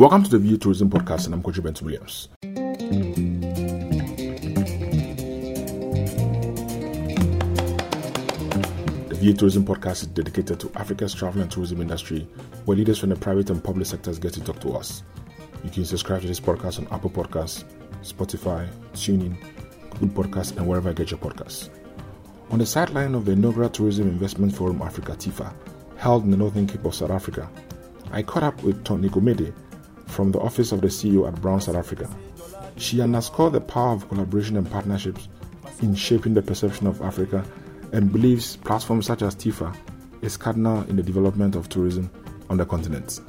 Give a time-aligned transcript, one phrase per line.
[0.00, 2.30] Welcome to the VA Tourism Podcast, and I'm Coach Benton Williams.
[9.08, 12.26] The VA Tourism Podcast is dedicated to Africa's travel and tourism industry,
[12.64, 15.02] where leaders from the private and public sectors get to talk to us.
[15.64, 17.64] You can subscribe to this podcast on Apple Podcasts,
[18.02, 19.36] Spotify, TuneIn,
[19.98, 21.68] Google Podcasts, and wherever you get your podcasts.
[22.48, 25.52] On the sideline of the inaugural Tourism Investment Forum Africa TIFA,
[25.98, 27.50] held in the Northern Cape of South Africa,
[28.12, 29.52] I caught up with Toni Gumede
[30.10, 32.08] from the office of the CEO at Brand South Africa.
[32.76, 35.28] She underscored the power of collaboration and partnerships
[35.82, 37.44] in shaping the perception of Africa
[37.92, 39.74] and believes platforms such as TIFA
[40.22, 42.10] is cardinal in the development of tourism
[42.48, 43.20] on the continent.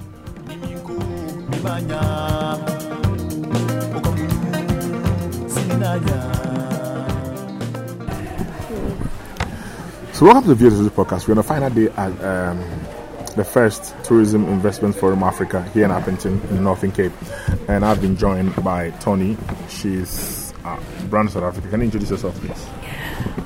[10.13, 11.27] So, welcome to the Viewers Podcast.
[11.27, 12.59] We're on the final day at um,
[13.33, 17.11] the first Tourism Investment Forum Africa here in Upington in the Northern Cape.
[17.67, 19.37] And I've been joined by Toni.
[19.69, 20.79] She's uh,
[21.09, 21.69] Brand South Africa.
[21.69, 22.67] Can you introduce yourself, please?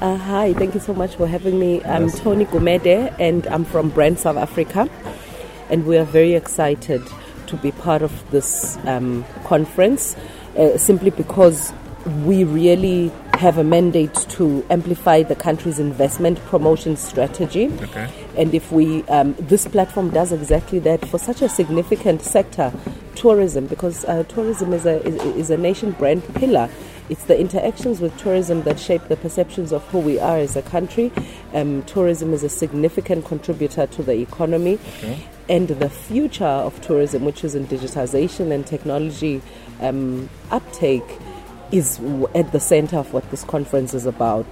[0.01, 1.83] Uh, hi, thank you so much for having me.
[1.83, 2.19] I'm yes.
[2.19, 4.89] Toni Gumede and I'm from Brand South Africa.
[5.69, 7.01] And we are very excited
[7.47, 10.15] to be part of this um, conference
[10.57, 11.73] uh, simply because
[12.23, 17.67] we really have a mandate to amplify the country's investment promotion strategy.
[17.81, 18.09] Okay.
[18.37, 22.71] And if we, um, this platform does exactly that for such a significant sector,
[23.15, 26.69] tourism, because uh, tourism is a, is, is a nation brand pillar.
[27.09, 30.61] It's the interactions with tourism that shape the perceptions of who we are as a
[30.61, 31.11] country.
[31.53, 34.79] Um, tourism is a significant contributor to the economy.
[34.97, 35.27] Okay.
[35.47, 39.41] And the future of tourism, which is in digitization and technology
[39.81, 41.03] um, uptake,
[41.71, 41.99] is
[42.33, 44.45] at the center of what this conference is about.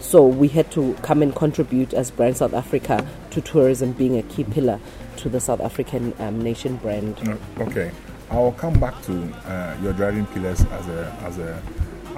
[0.00, 4.22] So we had to come and contribute as Brand South Africa to tourism being a
[4.22, 4.80] key pillar
[5.18, 7.38] to the South African um, nation brand.
[7.58, 7.90] Okay,
[8.30, 11.62] I will come back to uh, your driving pillars as a as a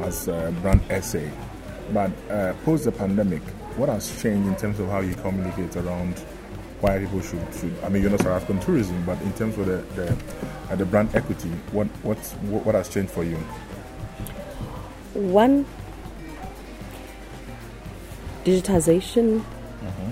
[0.00, 1.20] as a Brand SA,
[1.92, 3.42] but uh, post the pandemic,
[3.76, 6.18] what has changed in terms of how you communicate around
[6.80, 9.66] why people should, should I mean you're not South African tourism, but in terms of
[9.66, 10.16] the the,
[10.70, 13.38] uh, the brand equity, what what what has changed for you?
[15.14, 15.66] One,
[18.44, 20.10] digitization uh-huh.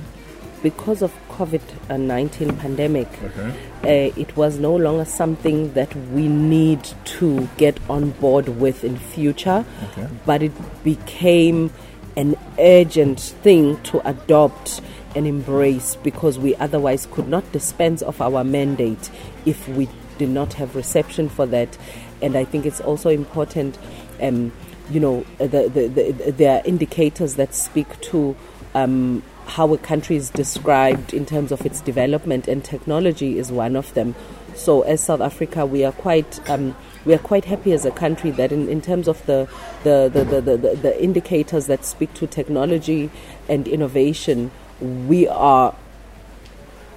[0.62, 3.08] because of COVID-19 pandemic.
[3.22, 3.48] Okay.
[3.82, 8.98] Uh, it was no longer something that we need to get on board with in
[8.98, 10.08] future, okay.
[10.26, 10.52] but it
[10.84, 11.72] became
[12.16, 14.82] an urgent thing to adopt
[15.14, 19.10] and embrace because we otherwise could not dispense of our mandate
[19.46, 21.76] if we did not have reception for that.
[22.20, 23.78] And I think it's also important
[24.20, 24.52] um,
[24.90, 28.36] you know, the, the, the, there are indicators that speak to
[28.74, 33.76] um, how a country is described in terms of its development, and technology is one
[33.76, 34.14] of them.
[34.54, 38.30] So, as South Africa, we are quite um, we are quite happy as a country
[38.32, 39.48] that in, in terms of the
[39.84, 43.10] the, the, the, the, indicators that speak to technology
[43.48, 45.74] and innovation, we are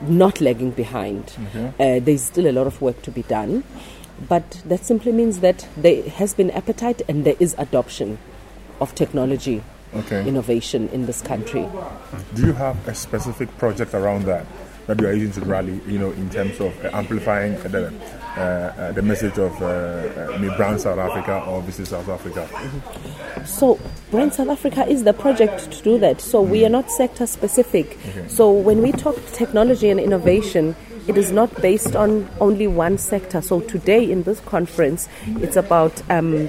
[0.02, 1.26] not lagging behind.
[1.28, 1.82] Mm-hmm.
[1.82, 3.64] Uh, there's still a lot of work to be done.
[4.28, 8.18] But that simply means that there has been appetite and there is adoption
[8.80, 9.64] of technology
[9.96, 10.28] okay.
[10.28, 11.68] innovation in this country.
[12.36, 14.46] Do you have a specific project around that
[14.88, 17.88] that you are using to rally, you know, in terms of amplifying the,
[18.36, 22.48] uh, uh, the message of uh, uh Brand South Africa or Visit South Africa?
[22.52, 23.46] Mm-hmm.
[23.46, 23.80] So,
[24.12, 26.20] Brand South Africa is the project to do that.
[26.20, 26.52] So, mm-hmm.
[26.52, 27.98] we are not sector specific.
[28.10, 28.28] Okay.
[28.28, 30.76] So, when we talk technology and innovation,
[31.08, 33.42] it is not based on only one sector.
[33.42, 36.48] So today in this conference, it's about um,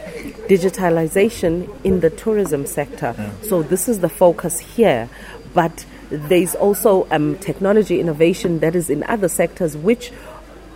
[0.48, 3.14] digitalization in the tourism sector.
[3.42, 5.08] So this is the focus here,
[5.54, 10.12] but there's also um, technology innovation that is in other sectors, which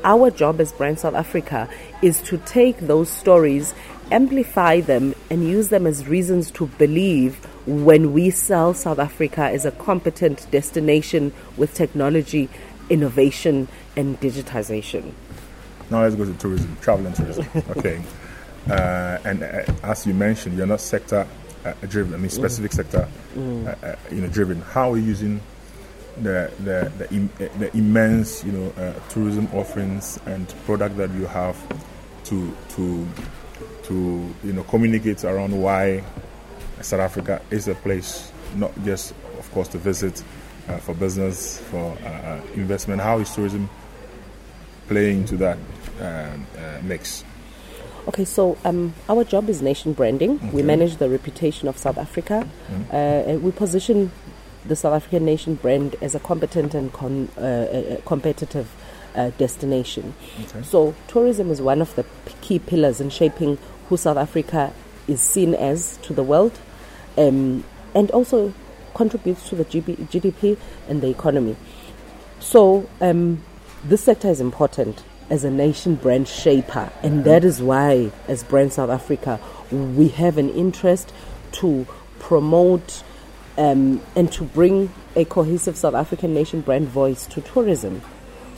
[0.05, 1.69] our job as Brand South Africa
[2.03, 3.75] is to take those stories,
[4.11, 9.67] amplify them, and use them as reasons to believe when we sell South Africa as
[9.67, 12.49] a competent destination with technology
[12.91, 15.12] innovation and digitization.
[15.90, 17.46] Now let's go to tourism, travel and tourism.
[17.76, 18.02] Okay.
[18.69, 21.26] Uh, and uh, as you mentioned, you're not sector
[21.64, 22.14] uh, driven.
[22.14, 22.75] I mean, specific mm.
[22.75, 23.67] sector, mm.
[23.67, 24.61] Uh, uh, you know, driven.
[24.61, 25.40] How are you using
[26.20, 31.25] the the the, Im- the immense, you know, uh, tourism offerings and product that you
[31.26, 31.56] have
[32.25, 33.08] to to
[33.85, 36.05] to you know communicate around why
[36.82, 40.23] South Africa is a place, not just, of course, to visit,
[40.69, 43.00] uh, for business, for uh, uh, investment?
[43.00, 43.69] How is tourism
[44.88, 45.59] playing into that
[46.00, 46.47] um,
[46.87, 47.25] mix?
[48.09, 50.37] Okay, so um, our job is nation branding.
[50.37, 50.50] Okay.
[50.50, 52.49] We manage the reputation of South Africa.
[52.70, 53.37] Mm-hmm.
[53.37, 54.11] Uh, we position
[54.65, 58.71] the South African nation brand as a competent and con, uh, competitive
[59.14, 60.14] uh, destination.
[60.43, 60.62] Okay.
[60.62, 64.73] So, tourism is one of the p- key pillars in shaping who South Africa
[65.06, 66.59] is seen as to the world
[67.17, 67.64] um,
[67.94, 68.53] and also
[68.99, 70.59] contributes to the GDP
[70.89, 71.56] and the economy.
[72.41, 73.45] So, um,
[73.85, 78.73] this sector is important as a nation brand shaper, and that is why, as Brand
[78.73, 79.39] South Africa,
[79.71, 81.12] we have an interest
[81.53, 81.87] to
[82.19, 83.05] promote
[83.56, 88.03] um, and to bring a cohesive South African nation brand voice to tourism.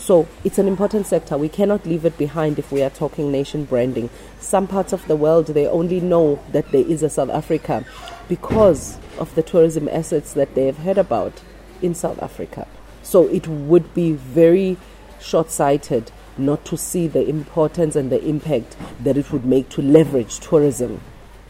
[0.01, 1.37] So it's an important sector.
[1.37, 4.09] We cannot leave it behind if we are talking nation branding.
[4.41, 7.85] Some parts of the world they only know that there is a South Africa
[8.27, 11.43] because of the tourism assets that they have heard about
[11.83, 12.67] in South Africa.
[13.03, 14.79] So it would be very
[15.21, 19.83] short sighted not to see the importance and the impact that it would make to
[19.83, 21.03] leverage tourism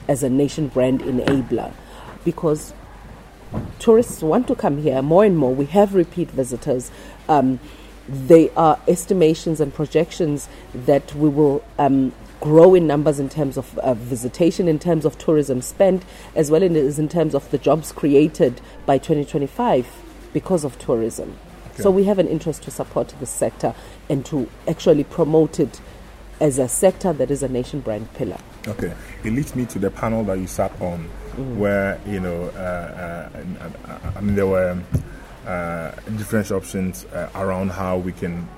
[0.09, 1.73] as a nation brand enabler
[2.25, 2.75] because
[3.79, 5.55] tourists want to come here more and more.
[5.55, 6.91] We have repeat visitors.
[7.29, 7.61] Um,
[8.11, 13.79] there are estimations and projections that we will um, grow in numbers in terms of
[13.79, 16.03] uh, visitation, in terms of tourism spent,
[16.35, 19.87] as well as in terms of the jobs created by 2025
[20.33, 21.37] because of tourism.
[21.73, 21.83] Okay.
[21.83, 23.75] So we have an interest to support this sector
[24.09, 25.81] and to actually promote it
[26.41, 28.39] as a sector that is a nation brand pillar.
[28.67, 28.93] Okay,
[29.25, 31.05] it leads me to the panel that you sat on,
[31.59, 34.79] where you know, uh, uh, and, uh, I mean, there were
[35.47, 38.49] uh, different options uh, around how we can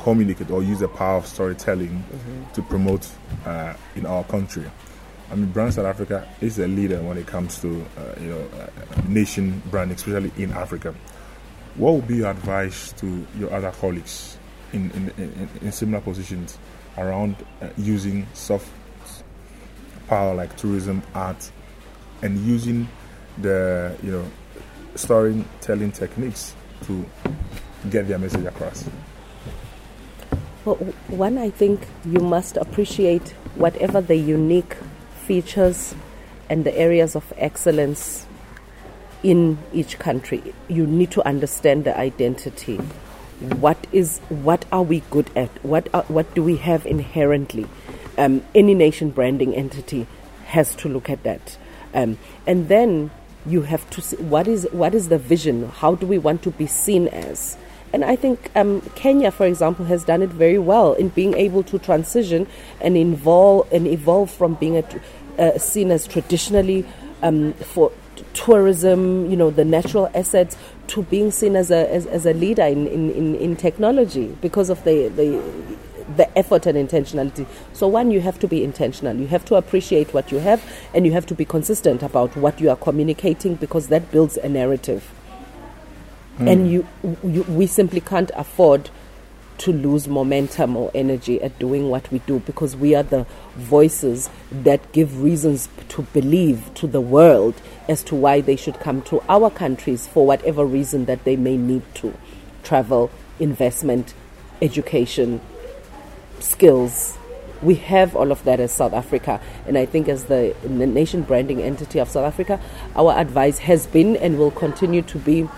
[0.00, 2.04] communicate or use the power of storytelling
[2.52, 3.08] to promote
[3.46, 4.64] uh, in our country.
[5.30, 8.48] I mean, Brand South Africa is a leader when it comes to uh, you know
[8.60, 10.94] uh, nation branding, especially in Africa.
[11.76, 14.36] What would be your advice to your other colleagues
[14.72, 16.58] in in, in, in similar positions
[16.98, 18.70] around uh, using soft
[20.06, 21.50] power like tourism, art,
[22.22, 22.86] and using
[23.38, 24.30] the you know
[24.94, 26.54] storytelling techniques
[26.86, 27.04] to
[27.90, 28.88] get their message across?
[30.64, 30.76] Well,
[31.08, 34.76] one, I think you must appreciate whatever the unique
[35.26, 35.94] features
[36.48, 38.26] and the areas of excellence
[39.22, 40.54] in each country.
[40.68, 42.76] You need to understand the identity.
[43.58, 45.50] What is what are we good at?
[45.64, 47.66] What are, what do we have inherently?
[48.16, 50.06] Um, any nation branding entity
[50.46, 51.58] has to look at that,
[51.94, 53.10] um, and then
[53.46, 55.68] you have to see what is what is the vision.
[55.68, 57.56] How do we want to be seen as?
[57.92, 61.62] And I think um, Kenya, for example, has done it very well in being able
[61.64, 62.48] to transition
[62.80, 64.84] and involve and evolve from being a,
[65.38, 66.84] uh, seen as traditionally
[67.22, 67.92] um, for
[68.32, 70.56] tourism, you know, the natural assets,
[70.88, 74.70] to being seen as a as, as a leader in, in, in, in technology because
[74.70, 75.40] of the, the
[76.16, 77.46] the effort and intentionality.
[77.72, 79.16] So one, you have to be intentional.
[79.16, 80.62] You have to appreciate what you have,
[80.94, 84.48] and you have to be consistent about what you are communicating because that builds a
[84.48, 85.02] narrative
[86.38, 86.48] hmm.
[86.48, 86.86] and you,
[87.22, 88.90] you we simply can't afford
[89.56, 93.24] to lose momentum or energy at doing what we do because we are the
[93.54, 97.54] voices that give reasons to believe to the world
[97.88, 101.56] as to why they should come to our countries for whatever reason that they may
[101.56, 102.12] need to
[102.64, 104.12] travel investment
[104.60, 105.40] education
[106.44, 107.16] skills
[107.64, 111.62] we have all of that as South Africa, and I think as the, nation branding
[111.62, 112.60] entity of South Africa,
[112.94, 115.48] our advice has been and will continue to be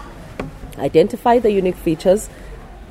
[0.79, 2.29] identify the unique features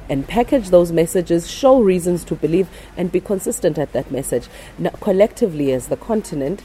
[0.10, 4.48] and package those messages, show reasons to believe, and be consistent at that message.
[4.78, 6.62] Now, collectively, as the continent,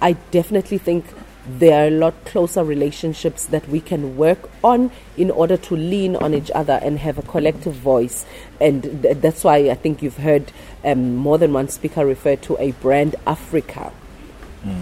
[0.00, 1.04] I definitely think
[1.46, 6.14] there are a lot closer relationships that we can work on in order to lean
[6.16, 8.24] on each other and have a collective voice.
[8.60, 10.52] And th- that's why I think you've heard
[10.84, 13.92] um, more than one speaker refer to a brand Africa.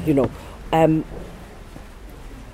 [0.05, 0.31] You know,
[0.75, 1.07] um,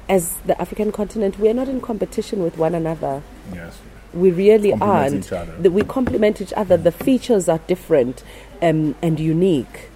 [0.08, 3.22] as the African continent, we are not in competition with one another.
[3.52, 3.76] Yes.
[4.14, 5.28] We really aren't.
[5.60, 6.76] The- we complement each other.
[6.76, 8.22] The features are different
[8.62, 9.90] um, and unique.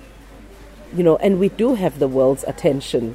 [0.93, 3.15] You know, and we do have the world's attention.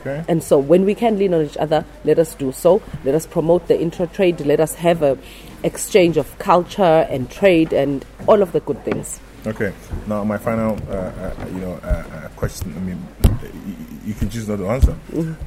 [0.00, 0.24] Okay.
[0.28, 2.82] And so when we can lean on each other, let us do so.
[3.04, 4.40] Let us promote the intra-trade.
[4.40, 5.18] Let us have a
[5.62, 9.20] exchange of culture and trade and all of the good things.
[9.46, 9.72] Okay.
[10.06, 12.74] Now, my final, uh, uh, you know, uh, uh, question.
[12.76, 13.06] I mean,
[14.04, 14.96] you, can choose not to answer,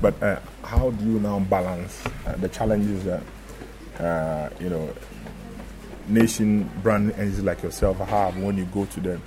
[0.02, 3.22] but uh, how do you now balance uh, the challenges that
[4.00, 4.90] uh, you know
[6.08, 9.22] nation brand entities like yourself have when you go to them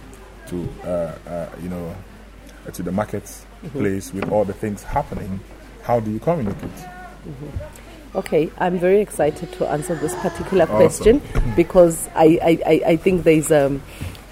[0.49, 1.95] to uh, uh, you know
[2.67, 4.21] Uh, to the marketplace mm-hmm.
[4.21, 5.39] with all the things happening?
[5.83, 6.71] How do you communicate?
[6.71, 8.19] Mm-hmm.
[8.19, 10.77] Okay, I'm very excited to answer this particular Awesome.
[10.77, 11.23] question
[11.57, 13.83] because I, I, I, think there's um,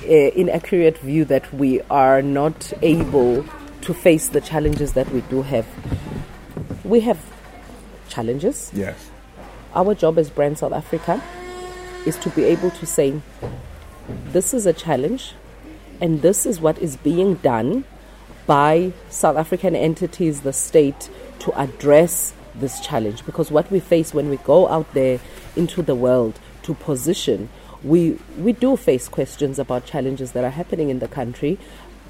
[0.02, 3.44] a inaccurate view that we are not able
[3.82, 5.66] to face the challenges that we do have.
[6.82, 7.20] We have
[8.08, 8.70] challenges.
[8.74, 9.10] Yes.
[9.74, 11.22] Our job as Brand South Africa
[12.06, 13.20] is to be able to say,
[14.08, 15.34] this is a challenge,
[16.00, 17.84] and this is what is being done
[18.46, 21.10] by South African entities, the state,
[21.40, 23.24] to address this challenge.
[23.26, 25.20] Because what we face when we go out there
[25.56, 27.48] into the world to position,
[27.82, 31.58] we, we do face questions about challenges that are happening in the country,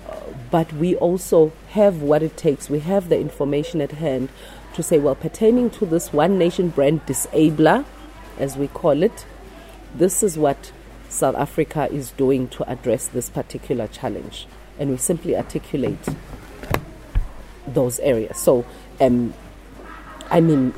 [0.08, 0.16] uh,
[0.50, 2.70] but we also have what it takes.
[2.70, 4.28] We have the information at hand
[4.74, 7.84] to say, well, pertaining to this one nation brand disabler,
[8.38, 9.26] as we call it,
[9.94, 10.72] this is what
[11.08, 14.46] South Africa is doing to address this particular challenge.
[14.78, 15.98] And we simply articulate
[17.66, 18.38] those areas.
[18.38, 18.64] So,
[19.00, 19.34] um,
[20.30, 20.72] I mean,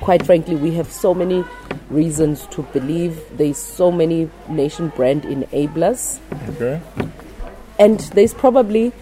[0.00, 1.44] quite frankly, we have so many
[1.90, 6.20] reasons to believe there's so many nation brand enablers.
[6.50, 6.80] Okay.
[7.78, 8.92] And there's probably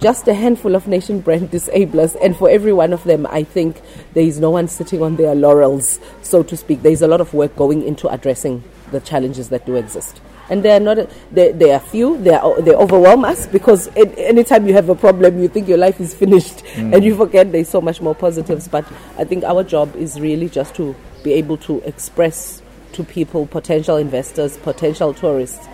[0.00, 3.80] just a handful of nation brand disablers, and for every one of them, I think
[4.14, 6.82] there is no one sitting on their laurels, so to speak.
[6.82, 10.20] There's a lot of work going into addressing the challenges that do exist.
[10.52, 14.66] And they are not, they, they are few, they, are, they overwhelm us because anytime
[14.68, 16.94] you have a problem, you think your life is finished mm.
[16.94, 18.68] and you forget there's so much more positives.
[18.68, 18.84] But
[19.16, 20.94] I think our job is really just to
[21.24, 22.60] be able to express
[22.92, 25.66] to people, potential investors, potential tourists,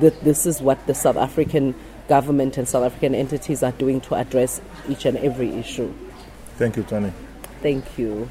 [0.00, 1.72] that this is what the South African
[2.08, 5.94] government and South African entities are doing to address each and every issue.
[6.56, 7.12] Thank you, Toni.
[7.62, 8.28] Thank you.